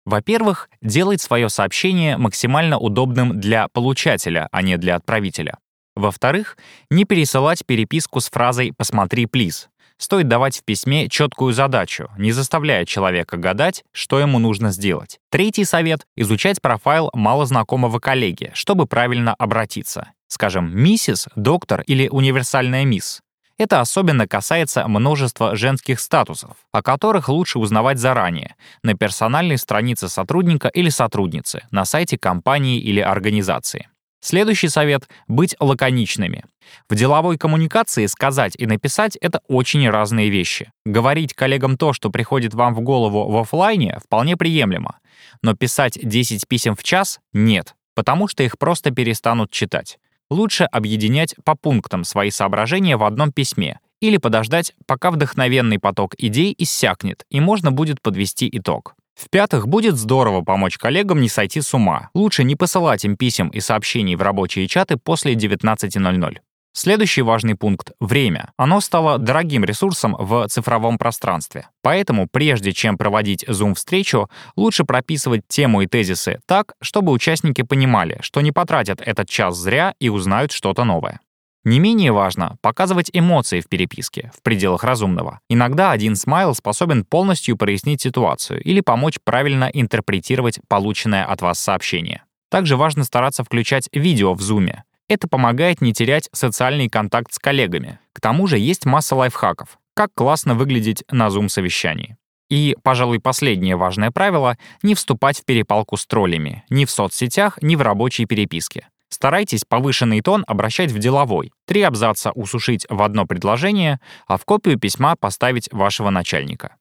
Во-первых, 0.05 0.69
делать 0.83 1.21
свое 1.23 1.49
сообщение 1.49 2.17
максимально 2.17 2.79
удобным 2.79 3.39
для 3.39 3.69
получателя, 3.69 4.49
а 4.51 4.63
не 4.63 4.77
для 4.77 4.97
отправителя. 4.97 5.59
Во-вторых, 6.01 6.57
не 6.91 7.05
пересылать 7.05 7.67
переписку 7.67 8.21
с 8.21 8.31
фразой 8.31 8.73
«посмотри, 8.75 9.27
плиз». 9.27 9.69
Стоит 9.99 10.29
давать 10.29 10.57
в 10.59 10.65
письме 10.65 11.11
четкую 11.11 11.53
задачу, 11.53 12.09
не 12.17 12.33
заставляя 12.33 12.87
человека 12.87 13.37
гадать, 13.37 13.85
что 13.93 14.19
ему 14.19 14.39
нужно 14.39 14.71
сделать. 14.71 15.19
Третий 15.29 15.67
совет— 15.67 16.07
изучать 16.17 16.63
профайл 16.63 17.11
малознакомого 17.13 17.99
коллеги, 17.99 18.51
чтобы 18.55 18.87
правильно 18.87 19.35
обратиться. 19.35 20.13
Скажем, 20.27 20.75
миссис, 20.75 21.29
доктор 21.37 21.83
или 21.83 22.09
универсальная 22.09 22.87
мисс. 22.87 23.21
Это 23.59 23.81
особенно 23.81 24.27
касается 24.27 24.89
множества 24.89 25.55
женских 25.55 26.01
статусов, 26.01 26.57
о 26.73 26.83
которых 26.83 27.29
лучше 27.29 27.59
узнавать 27.59 27.99
заранее, 27.99 28.55
на 28.83 28.95
персональной 28.95 29.59
странице 29.59 30.09
сотрудника 30.09 30.69
или 30.69 30.89
сотрудницы, 30.89 31.65
на 31.71 31.85
сайте 31.85 32.17
компании 32.17 32.81
или 32.81 33.01
организации. 33.01 33.91
Следующий 34.21 34.69
совет— 34.69 35.09
быть 35.29 35.57
лаконичными. 35.59 36.45
В 36.89 36.95
деловой 36.95 37.39
коммуникации 37.39 38.07
сказать 38.07 38.55
и 38.57 38.67
написать— 38.67 39.17
это 39.21 39.41
очень 39.49 39.89
разные 39.89 40.29
вещи. 40.29 40.71
Говорить 40.85 41.35
коллегам 41.35 41.79
то, 41.79 41.93
что 41.93 42.11
приходит 42.11 42.53
вам 42.53 42.75
в 42.75 42.81
голову 42.81 43.31
в 43.31 43.37
офлайне, 43.39 43.99
вполне 44.05 44.37
приемлемо. 44.37 44.99
Но 45.43 45.55
писать 45.55 45.99
10 46.03 46.47
писем 46.47 46.77
в 46.77 46.83
час— 46.83 47.19
нет, 47.33 47.75
потому 47.95 48.29
что 48.29 48.43
их 48.43 48.59
просто 48.59 48.91
перестанут 48.91 49.51
читать. 49.51 49.99
Лучше 50.29 50.65
объединять 50.65 51.35
по 51.45 51.57
пунктам 51.57 52.05
свои 52.05 52.31
соображения 52.31 52.97
в 52.97 53.05
одном 53.05 53.33
письме 53.33 53.81
или 54.01 54.17
подождать, 54.17 54.75
пока 54.87 55.11
вдохновенный 55.11 55.79
поток 55.79 56.15
идей 56.19 56.55
иссякнет, 56.57 57.25
и 57.31 57.41
можно 57.41 57.73
будет 57.73 58.01
подвести 58.01 58.49
итог. 58.53 58.95
В-пятых, 59.15 59.69
будет 59.69 59.97
здорово 59.97 60.43
помочь 60.43 60.79
коллегам 60.79 61.21
не 61.21 61.29
сойти 61.29 61.61
с 61.61 61.75
ума. 61.75 62.11
Лучше 62.15 62.45
не 62.45 62.57
посылать 62.57 63.05
им 63.05 63.17
писем 63.17 63.49
и 63.49 63.61
сообщений 63.61 64.17
в 64.17 64.23
рабочие 64.23 64.67
чаты 64.67 64.97
после 64.97 65.35
19.00. 65.35 66.39
Следующий 66.73 67.23
важный 67.23 67.57
пункт— 67.57 67.91
время. 68.01 68.53
Оно 68.57 68.81
стало 68.81 69.19
дорогим 69.19 69.65
ресурсом 69.65 70.15
в 70.17 70.47
цифровом 70.49 70.99
пространстве. 70.99 71.67
Поэтому, 71.83 72.29
прежде 72.31 72.73
чем 72.73 72.97
проводить 72.97 73.45
Zoom-встречу, 73.45 74.31
лучше 74.55 74.85
прописывать 74.85 75.43
тему 75.49 75.83
и 75.83 75.89
тезисы 75.89 76.39
так, 76.47 76.75
чтобы 76.81 77.11
участники 77.11 77.63
понимали, 77.63 78.19
что 78.23 78.41
не 78.41 78.53
потратят 78.53 79.01
этот 79.01 79.29
час 79.29 79.57
зря 79.57 79.95
и 79.99 80.09
узнают 80.09 80.53
что-то 80.53 80.85
новое. 80.85 81.21
Не 81.65 81.79
менее 81.79 82.11
важно 82.11 82.57
показывать 82.63 83.11
эмоции 83.13 83.61
в 83.61 83.69
переписке, 83.69 84.33
в 84.35 84.43
пределах 84.43 84.83
разумного. 84.83 85.41
Иногда 85.51 85.91
один 85.91 86.17
смайл 86.17 86.55
способен 86.55 87.05
полностью 87.05 87.57
прояснить 87.59 88.01
ситуацию 88.01 88.63
или 88.63 88.81
помочь 88.81 89.19
правильно 89.23 89.71
интерпретировать 89.73 90.59
полученное 90.69 91.25
от 91.27 91.43
вас 91.43 91.61
сообщение. 91.61 92.25
Также 92.51 92.77
важно 92.77 93.05
стараться 93.05 93.45
включать 93.45 93.91
видео 93.93 94.33
в 94.33 94.41
зуме. 94.41 94.85
Это 95.09 95.29
помогает 95.29 95.83
не 95.83 95.93
терять 95.93 96.31
социальный 96.33 96.89
контакт 96.89 97.33
с 97.33 97.39
коллегами. 97.39 97.99
К 98.15 98.21
тому 98.21 98.47
же 98.47 98.59
есть 98.59 98.87
масса 98.87 99.15
лайфхаков. 99.15 99.79
Как 99.95 100.11
классно 100.15 100.55
выглядеть 100.55 101.05
на 101.11 101.31
зум-совещании. 101.31 102.17
И, 102.49 102.77
пожалуй, 102.83 103.21
последнее 103.21 103.77
важное 103.77 104.11
правило— 104.11 104.57
не 104.83 104.95
вступать 104.95 105.41
в 105.41 105.45
перепалку 105.45 105.97
с 105.97 106.07
троллями 106.07 106.65
ни 106.71 106.85
в 106.85 106.91
соцсетях, 106.91 107.59
ни 107.61 107.77
в 107.77 107.83
рабочей 107.83 108.25
переписке. 108.25 108.89
Старайтесь 109.11 109.65
повышенный 109.69 110.21
тон 110.23 110.45
обращать 110.47 110.93
в 110.93 110.99
деловой. 110.99 111.53
Три 111.67 111.83
абзаца 111.83 112.31
усушить 112.33 112.87
в 112.89 113.03
одно 113.03 113.27
предложение, 113.27 114.01
а 114.27 114.39
в 114.39 114.45
копию 114.45 114.79
письма 114.79 115.17
поставить 115.17 115.69
вашего 115.73 116.11
начальника. 116.11 116.77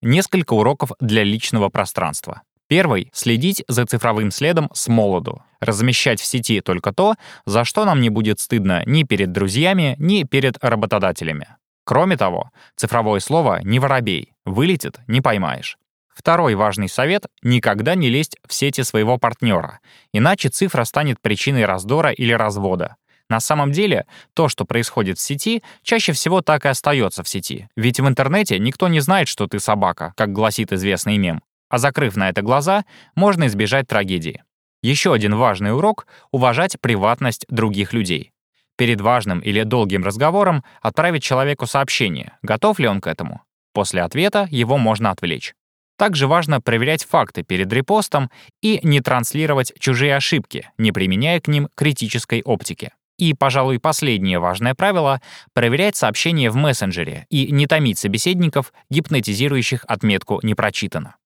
Несколько 0.00 0.54
уроков 0.54 0.92
для 1.00 1.24
личного 1.24 1.68
пространства. 1.68 2.42
Первый— 2.68 3.10
следить 3.12 3.64
за 3.68 3.86
цифровым 3.86 4.30
следом 4.30 4.70
с 4.74 4.88
молоду. 4.88 5.42
Размещать 5.60 6.20
в 6.20 6.26
сети 6.26 6.60
только 6.60 6.92
то, 6.92 7.14
за 7.46 7.64
что 7.64 7.84
нам 7.84 8.00
не 8.00 8.10
будет 8.10 8.40
стыдно 8.40 8.82
ни 8.86 9.04
перед 9.04 9.32
друзьями, 9.32 9.96
ни 9.98 10.24
перед 10.24 10.62
работодателями. 10.62 11.56
Кроме 11.84 12.16
того, 12.16 12.50
цифровое 12.76 13.20
слово 13.20 13.60
не 13.62 13.78
воробей, 13.78 14.34
вылетит— 14.44 15.00
не 15.06 15.22
поймаешь. 15.22 15.78
Второй 16.18 16.56
важный 16.56 16.88
совет— 16.88 17.26
никогда 17.42 17.94
не 17.94 18.08
лезть 18.08 18.38
в 18.44 18.52
сети 18.52 18.82
своего 18.82 19.18
партнера, 19.18 19.78
иначе 20.12 20.48
цифра 20.48 20.82
станет 20.82 21.20
причиной 21.20 21.64
раздора 21.64 22.10
или 22.10 22.32
развода. 22.32 22.96
На 23.30 23.38
самом 23.38 23.70
деле, 23.70 24.04
то, 24.34 24.48
что 24.48 24.64
происходит 24.64 25.18
в 25.18 25.20
сети, 25.20 25.62
чаще 25.84 26.12
всего 26.12 26.40
так 26.40 26.64
и 26.64 26.68
остается 26.68 27.22
в 27.22 27.28
сети. 27.28 27.68
Ведь 27.76 28.00
в 28.00 28.08
интернете 28.08 28.58
никто 28.58 28.88
не 28.88 28.98
знает, 28.98 29.28
что 29.28 29.46
ты 29.46 29.60
собака, 29.60 30.12
как 30.16 30.32
гласит 30.32 30.72
известный 30.72 31.18
мем. 31.18 31.40
А 31.68 31.78
закрыв 31.78 32.16
на 32.16 32.28
это 32.30 32.42
глаза, 32.42 32.84
можно 33.14 33.46
избежать 33.46 33.86
трагедии. 33.86 34.42
Еще 34.82 35.12
один 35.12 35.36
важный 35.36 35.72
урок— 35.72 36.08
уважать 36.32 36.80
приватность 36.80 37.46
других 37.48 37.92
людей. 37.92 38.32
Перед 38.76 39.00
важным 39.00 39.38
или 39.38 39.62
долгим 39.62 40.02
разговором 40.02 40.64
отправить 40.82 41.22
человеку 41.22 41.66
сообщение, 41.66 42.36
готов 42.42 42.80
ли 42.80 42.88
он 42.88 43.00
к 43.00 43.06
этому. 43.06 43.42
После 43.72 44.02
ответа 44.02 44.48
его 44.50 44.78
можно 44.78 45.12
отвлечь. 45.12 45.54
Также 45.98 46.28
важно 46.28 46.60
проверять 46.60 47.04
факты 47.04 47.42
перед 47.42 47.72
репостом 47.72 48.30
и 48.62 48.78
не 48.84 49.00
транслировать 49.00 49.72
чужие 49.80 50.14
ошибки, 50.14 50.70
не 50.78 50.92
применяя 50.92 51.40
к 51.40 51.48
ним 51.48 51.68
критической 51.74 52.40
оптики. 52.42 52.92
И, 53.18 53.34
пожалуй, 53.34 53.80
последнее 53.80 54.38
важное 54.38 54.76
правило— 54.76 55.20
проверять 55.54 55.96
сообщения 55.96 56.50
в 56.50 56.56
мессенджере 56.56 57.26
и 57.30 57.50
не 57.50 57.66
томить 57.66 57.98
собеседников, 57.98 58.72
гипнотизирующих 58.90 59.84
отметку 59.88 60.38
«не 60.44 60.54
прочитано». 60.54 61.16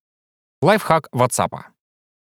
Лайфхак 0.62 1.08
WhatsApp. 1.14 1.64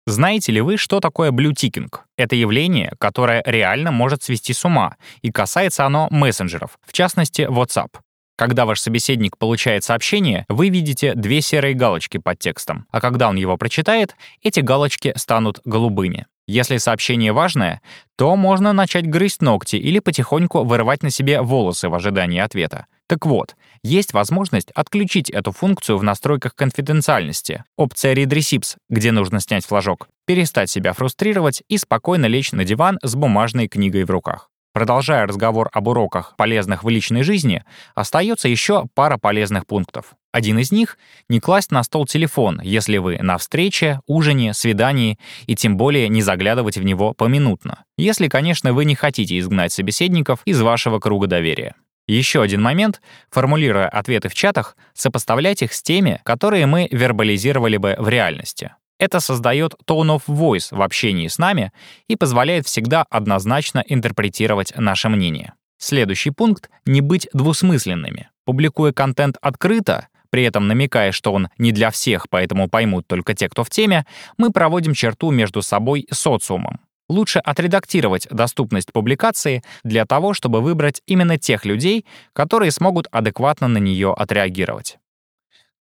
Знаете 0.08 0.52
ли 0.52 0.62
вы, 0.62 0.78
что 0.78 1.02
такое 1.02 1.30
блютикинг? 1.30 2.06
Это 2.18 2.36
явление, 2.36 2.94
которое 2.98 3.44
реально 3.46 3.92
может 3.92 4.24
свести 4.24 4.54
с 4.54 4.66
ума, 4.66 4.96
и 5.22 5.32
касается 5.32 5.86
оно 5.86 6.08
мессенджеров, 6.10 6.80
в 6.84 6.94
частности 6.94 7.44
WhatsApp. 7.44 8.00
Когда 8.40 8.66
ваш 8.66 8.80
собеседник 8.80 9.38
получает 9.38 9.84
сообщение, 9.84 10.46
вы 10.48 10.70
видите 10.70 11.14
две 11.14 11.42
серые 11.42 11.74
галочки 11.74 12.20
под 12.20 12.40
текстом, 12.40 12.86
а 12.90 13.02
когда 13.02 13.28
он 13.28 13.36
его 13.36 13.58
прочитает, 13.58 14.16
эти 14.42 14.62
галочки 14.62 15.12
станут 15.18 15.60
голубыми. 15.66 16.26
Если 16.48 16.78
сообщение 16.78 17.34
важное, 17.34 17.82
то 18.16 18.38
можно 18.38 18.72
начать 18.72 19.06
грызть 19.06 19.42
ногти 19.42 19.76
или 19.76 20.00
потихоньку 20.00 20.64
вырывать 20.64 21.04
на 21.04 21.10
себе 21.10 21.42
волосы 21.42 21.90
в 21.90 21.96
ожидании 21.96 22.40
ответа. 22.40 22.86
Так 23.08 23.26
вот, 23.26 23.58
есть 23.84 24.14
возможность 24.14 24.72
отключить 24.72 25.30
эту 25.30 25.52
функцию 25.52 25.98
в 25.98 26.04
настройках 26.04 26.56
конфиденциальности. 26.56 27.66
Опция 27.76 28.16
Read 28.16 28.30
Receipts, 28.30 28.78
где 28.88 29.12
нужно 29.12 29.42
снять 29.42 29.66
флажок, 29.66 30.08
перестать 30.26 30.70
себя 30.70 30.94
фрустрировать 30.94 31.62
и 31.68 31.78
спокойно 31.78 32.28
лечь 32.28 32.54
на 32.54 32.64
диван 32.64 33.00
с 33.04 33.16
бумажной 33.16 33.68
книгой 33.68 34.06
в 34.06 34.10
руках. 34.10 34.49
Продолжая 34.80 35.28
разговор 35.28 35.70
об 35.74 35.90
уроках, 35.90 36.36
полезных 36.38 36.86
в 36.86 36.88
личной 36.88 37.24
жизни, 37.24 37.66
остается 37.96 38.48
еще 38.48 38.86
пара 38.94 39.18
полезных 39.18 39.68
пунктов. 39.68 40.14
Один 40.32 40.58
из 40.58 40.72
них— 40.72 40.98
не 41.28 41.42
класть 41.42 41.74
на 41.74 41.84
стол 41.84 42.06
телефон, 42.06 42.62
если 42.64 42.96
вы 42.96 43.18
на 43.18 43.38
встрече, 43.38 44.00
ужине, 44.08 44.54
свидании, 44.54 45.20
и 45.48 45.56
тем 45.58 45.76
более 45.76 46.08
не 46.08 46.22
заглядывать 46.22 46.78
в 46.78 46.84
него 46.84 47.14
поминутно. 47.14 47.84
Если, 47.98 48.30
конечно, 48.30 48.72
вы 48.72 48.86
не 48.86 48.96
хотите 48.96 49.38
изгнать 49.38 49.74
собеседников 49.74 50.40
из 50.46 50.62
вашего 50.62 51.00
круга 51.00 51.28
доверия. 51.28 51.76
Еще 52.08 52.42
один 52.42 52.62
момент. 52.62 53.02
Формулируя 53.30 53.90
ответы 53.90 54.30
в 54.30 54.34
чатах, 54.34 54.78
сопоставлять 54.94 55.62
их 55.62 55.74
с 55.74 55.84
теми, 55.84 56.22
которые 56.24 56.68
мы 56.68 56.88
вербализировали 56.90 57.76
бы 57.76 57.98
в 58.00 58.08
реальности. 58.08 58.72
Это 59.00 59.22
создает 59.22 59.76
tone 59.88 60.18
of 60.18 60.24
voice 60.28 60.76
в 60.76 60.82
общении 60.82 61.30
с 61.30 61.38
нами 61.38 61.72
и 62.08 62.18
позволяет 62.18 62.68
всегда 62.68 63.06
однозначно 63.10 63.84
интерпретировать 63.88 64.74
наше 64.76 65.08
мнение. 65.10 65.54
Следующий 65.78 66.32
пункт— 66.32 66.70
не 66.86 67.00
быть 67.00 67.30
двусмысленными. 67.34 68.30
Публикуя 68.46 68.92
контент 68.92 69.38
открыто, 69.42 70.10
при 70.30 70.44
этом 70.44 70.68
намекая, 70.68 71.14
что 71.14 71.32
он 71.32 71.48
не 71.58 71.72
для 71.72 71.90
всех, 71.92 72.30
поэтому 72.30 72.68
поймут 72.70 73.08
только 73.08 73.34
те, 73.34 73.48
кто 73.48 73.64
в 73.64 73.70
теме, 73.70 74.06
мы 74.38 74.52
проводим 74.52 74.94
черту 74.94 75.32
между 75.32 75.62
собой 75.62 76.02
и 76.02 76.14
социумом. 76.14 76.82
Лучше 77.08 77.40
отредактировать 77.40 78.28
доступность 78.30 78.92
публикации 78.92 79.64
для 79.84 80.06
того, 80.06 80.34
чтобы 80.34 80.62
выбрать 80.62 81.02
именно 81.08 81.40
тех 81.40 81.66
людей, 81.66 82.06
которые 82.34 82.72
смогут 82.72 83.08
адекватно 83.12 83.68
на 83.68 83.78
нее 83.80 84.14
отреагировать. 84.14 85.00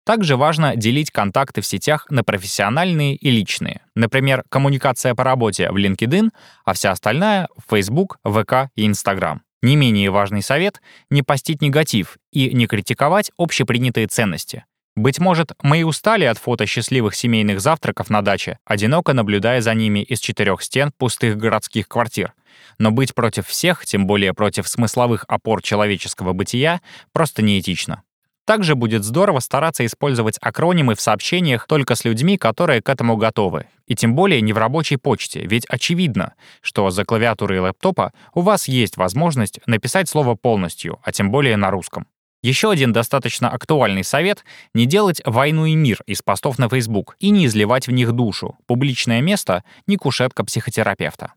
Также 0.09 0.37
важно 0.37 0.75
делить 0.75 1.11
контакты 1.11 1.61
в 1.61 1.67
сетях 1.67 2.07
на 2.09 2.23
профессиональные 2.23 3.15
и 3.15 3.29
личные. 3.29 3.81
Например, 3.93 4.43
коммуникация 4.49 5.13
по 5.13 5.23
работе 5.23 5.69
в 5.69 5.77
LinkedIn, 5.77 6.31
а 6.65 6.73
вся 6.73 6.89
остальная— 6.89 7.47
в 7.55 7.69
Facebook, 7.69 8.17
ВК 8.23 8.71
и 8.75 8.87
Instagram. 8.87 9.43
Не 9.61 9.75
менее 9.75 10.09
важный 10.09 10.41
совет— 10.41 10.81
не 11.11 11.21
постить 11.21 11.61
негатив 11.61 12.17
и 12.31 12.51
не 12.55 12.65
критиковать 12.65 13.29
общепринятые 13.37 14.07
ценности. 14.07 14.65
Быть 14.95 15.19
может, 15.19 15.51
мы 15.61 15.81
и 15.81 15.83
устали 15.83 16.25
от 16.25 16.39
фото 16.39 16.65
счастливых 16.65 17.13
семейных 17.13 17.61
завтраков 17.61 18.09
на 18.09 18.23
даче, 18.23 18.57
одиноко 18.65 19.13
наблюдая 19.13 19.61
за 19.61 19.75
ними 19.75 19.99
из 19.99 20.19
четырех 20.21 20.63
стен 20.63 20.91
пустых 20.97 21.37
городских 21.37 21.87
квартир. 21.87 22.33
Но 22.79 22.89
быть 22.89 23.13
против 23.13 23.45
всех, 23.45 23.85
тем 23.85 24.07
более 24.07 24.33
против 24.33 24.67
смысловых 24.67 25.23
опор 25.27 25.61
человеческого 25.61 26.33
бытия, 26.33 26.81
просто 27.13 27.43
неэтично. 27.43 28.01
Также 28.49 28.73
будет 28.73 29.03
здорово 29.03 29.41
стараться 29.41 29.85
использовать 29.85 30.39
акронимы 30.41 30.95
в 30.95 31.01
сообщениях 31.01 31.67
только 31.67 31.93
с 31.93 32.03
людьми, 32.03 32.35
которые 32.35 32.81
к 32.81 32.89
этому 32.89 33.15
готовы. 33.15 33.67
И 33.85 33.93
тем 33.93 34.15
более 34.15 34.41
не 34.41 34.53
в 34.53 34.57
рабочей 34.57 34.97
почте, 34.97 35.45
ведь 35.45 35.67
очевидно, 35.69 36.33
что 36.61 36.89
за 36.89 37.05
клавиатурой 37.05 37.59
лэптопа 37.59 38.11
у 38.33 38.41
вас 38.41 38.67
есть 38.67 38.97
возможность 38.97 39.59
написать 39.67 40.09
слово 40.09 40.33
полностью, 40.33 40.97
а 41.03 41.11
тем 41.11 41.29
более 41.29 41.57
на 41.57 41.69
русском. 41.69 42.07
Еще 42.41 42.71
один 42.71 42.91
достаточно 42.91 43.51
актуальный 43.51 44.03
совет— 44.03 44.43
не 44.73 44.87
делать 44.87 45.21
«войну 45.25 45.67
и 45.67 45.75
мир» 45.75 46.01
из 46.07 46.23
постов 46.23 46.57
на 46.57 46.69
Facebook 46.69 47.17
и 47.19 47.29
не 47.29 47.45
изливать 47.45 47.85
в 47.85 47.91
них 47.91 48.13
душу. 48.13 48.57
Публичное 48.65 49.21
место— 49.21 49.63
не 49.85 49.95
кушетка 49.95 50.43
психотерапевта. 50.43 51.33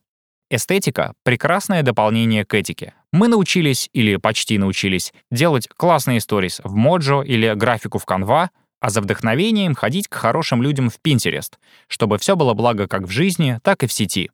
Эстетика— 0.49 1.13
прекрасное 1.25 1.83
дополнение 1.83 2.47
к 2.47 2.55
этике. 2.55 2.95
Мы 3.13 3.29
научились, 3.29 3.91
или 3.93 4.17
почти 4.17 4.57
научились, 4.57 5.13
делать 5.31 5.69
классные 5.69 6.21
сторис 6.21 6.61
в 6.65 6.75
Mojo 6.77 7.25
или 7.25 7.53
графику 7.55 7.99
в 7.99 8.07
Canva, 8.07 8.49
а 8.81 8.91
за 8.91 9.01
вдохновением 9.03 9.75
ходить 9.75 10.09
к 10.09 10.15
хорошим 10.15 10.63
людям 10.63 10.89
в 10.89 10.99
Pinterest, 11.05 11.53
чтобы 11.89 12.19
все 12.19 12.37
было 12.37 12.55
благо 12.55 12.89
как 12.89 13.03
в 13.03 13.11
жизни, 13.11 13.61
так 13.63 13.83
и 13.83 13.87
в 13.87 13.93
сети. 13.93 14.31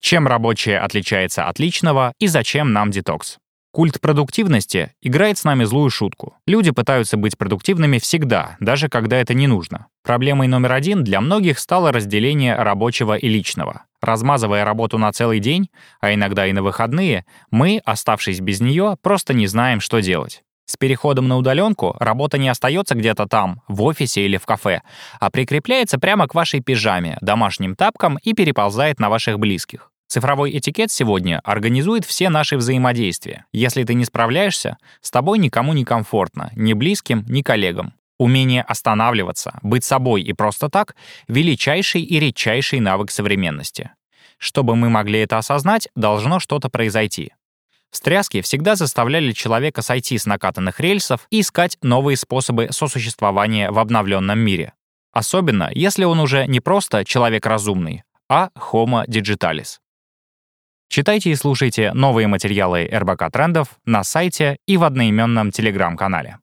Чем 0.00 0.26
рабочее 0.26 0.80
отличается 0.80 1.46
от 1.46 1.58
личного 1.58 2.14
и 2.18 2.26
зачем 2.26 2.72
нам 2.72 2.90
детокс? 2.90 3.38
Культ 3.74 4.00
продуктивности 4.00 4.92
играет 5.02 5.36
с 5.36 5.44
нами 5.44 5.64
злую 5.64 5.90
шутку. 5.90 6.36
Люди 6.46 6.70
пытаются 6.70 7.16
быть 7.16 7.36
продуктивными 7.36 7.98
всегда, 7.98 8.56
даже 8.60 8.88
когда 8.88 9.16
это 9.16 9.34
не 9.34 9.46
нужно. 9.46 9.88
Проблемой 10.04 10.46
номер 10.46 10.72
один 10.72 11.02
для 11.02 11.20
многих 11.20 11.58
стало 11.58 11.90
разделение 11.90 12.54
рабочего 12.54 13.16
и 13.16 13.28
личного. 13.28 13.84
Размазывая 14.04 14.66
работу 14.66 14.98
на 14.98 15.10
целый 15.12 15.40
день, 15.40 15.70
а 15.98 16.12
иногда 16.12 16.46
и 16.46 16.52
на 16.52 16.62
выходные, 16.62 17.24
мы, 17.50 17.80
оставшись 17.86 18.40
без 18.40 18.60
нее, 18.60 18.98
просто 19.00 19.32
не 19.32 19.46
знаем, 19.46 19.80
что 19.80 20.00
делать. 20.00 20.42
С 20.66 20.76
переходом 20.76 21.26
на 21.26 21.38
удаленку 21.38 21.96
работа 21.98 22.36
не 22.36 22.50
остается 22.50 22.94
где-то 22.94 23.26
там, 23.26 23.62
в 23.66 23.82
офисе 23.82 24.26
или 24.26 24.36
в 24.36 24.44
кафе, 24.44 24.82
а 25.20 25.30
прикрепляется 25.30 25.98
прямо 25.98 26.28
к 26.28 26.34
вашей 26.34 26.60
пижаме, 26.60 27.16
домашним 27.22 27.76
тапкам 27.76 28.18
и 28.22 28.34
переползает 28.34 29.00
на 29.00 29.08
ваших 29.08 29.38
близких. 29.38 29.90
Цифровой 30.06 30.56
этикет 30.56 30.90
сегодня 30.90 31.40
организует 31.42 32.04
все 32.04 32.28
наши 32.28 32.58
взаимодействия. 32.58 33.46
Если 33.52 33.84
ты 33.84 33.94
не 33.94 34.04
справляешься, 34.04 34.76
с 35.00 35.10
тобой 35.10 35.38
никому 35.38 35.72
не 35.72 35.86
комфортно, 35.86 36.50
ни 36.54 36.74
близким, 36.74 37.24
ни 37.26 37.40
коллегам. 37.40 37.94
Умение 38.18 38.62
останавливаться, 38.62 39.58
быть 39.62 39.84
собой 39.84 40.22
и 40.22 40.32
просто 40.32 40.68
так— 40.68 40.94
величайший 41.28 42.02
и 42.02 42.20
редчайший 42.20 42.80
навык 42.80 43.10
современности. 43.10 43.90
Чтобы 44.38 44.76
мы 44.76 44.88
могли 44.88 45.20
это 45.20 45.38
осознать, 45.38 45.88
должно 45.96 46.38
что-то 46.38 46.68
произойти. 46.68 47.32
Встряски 47.90 48.40
всегда 48.40 48.74
заставляли 48.74 49.32
человека 49.32 49.80
сойти 49.80 50.18
с 50.18 50.26
накатанных 50.26 50.80
рельсов 50.80 51.26
и 51.30 51.40
искать 51.40 51.78
новые 51.80 52.16
способы 52.16 52.68
сосуществования 52.70 53.70
в 53.70 53.78
обновленном 53.78 54.38
мире. 54.38 54.72
Особенно, 55.12 55.70
если 55.72 56.04
он 56.04 56.18
уже 56.18 56.46
не 56.46 56.58
просто 56.58 57.04
человек 57.04 57.46
разумный, 57.46 58.02
а 58.28 58.50
Homo 58.56 59.06
digitalis. 59.06 59.78
Читайте 60.88 61.30
и 61.30 61.36
слушайте 61.36 61.92
новые 61.92 62.26
материалы 62.26 62.88
РБК 62.92 63.30
Трендов 63.32 63.68
на 63.84 64.04
сайте 64.04 64.58
и 64.66 64.76
в 64.76 64.84
одноименном 64.84 65.50
телеграм-канале. 65.50 66.38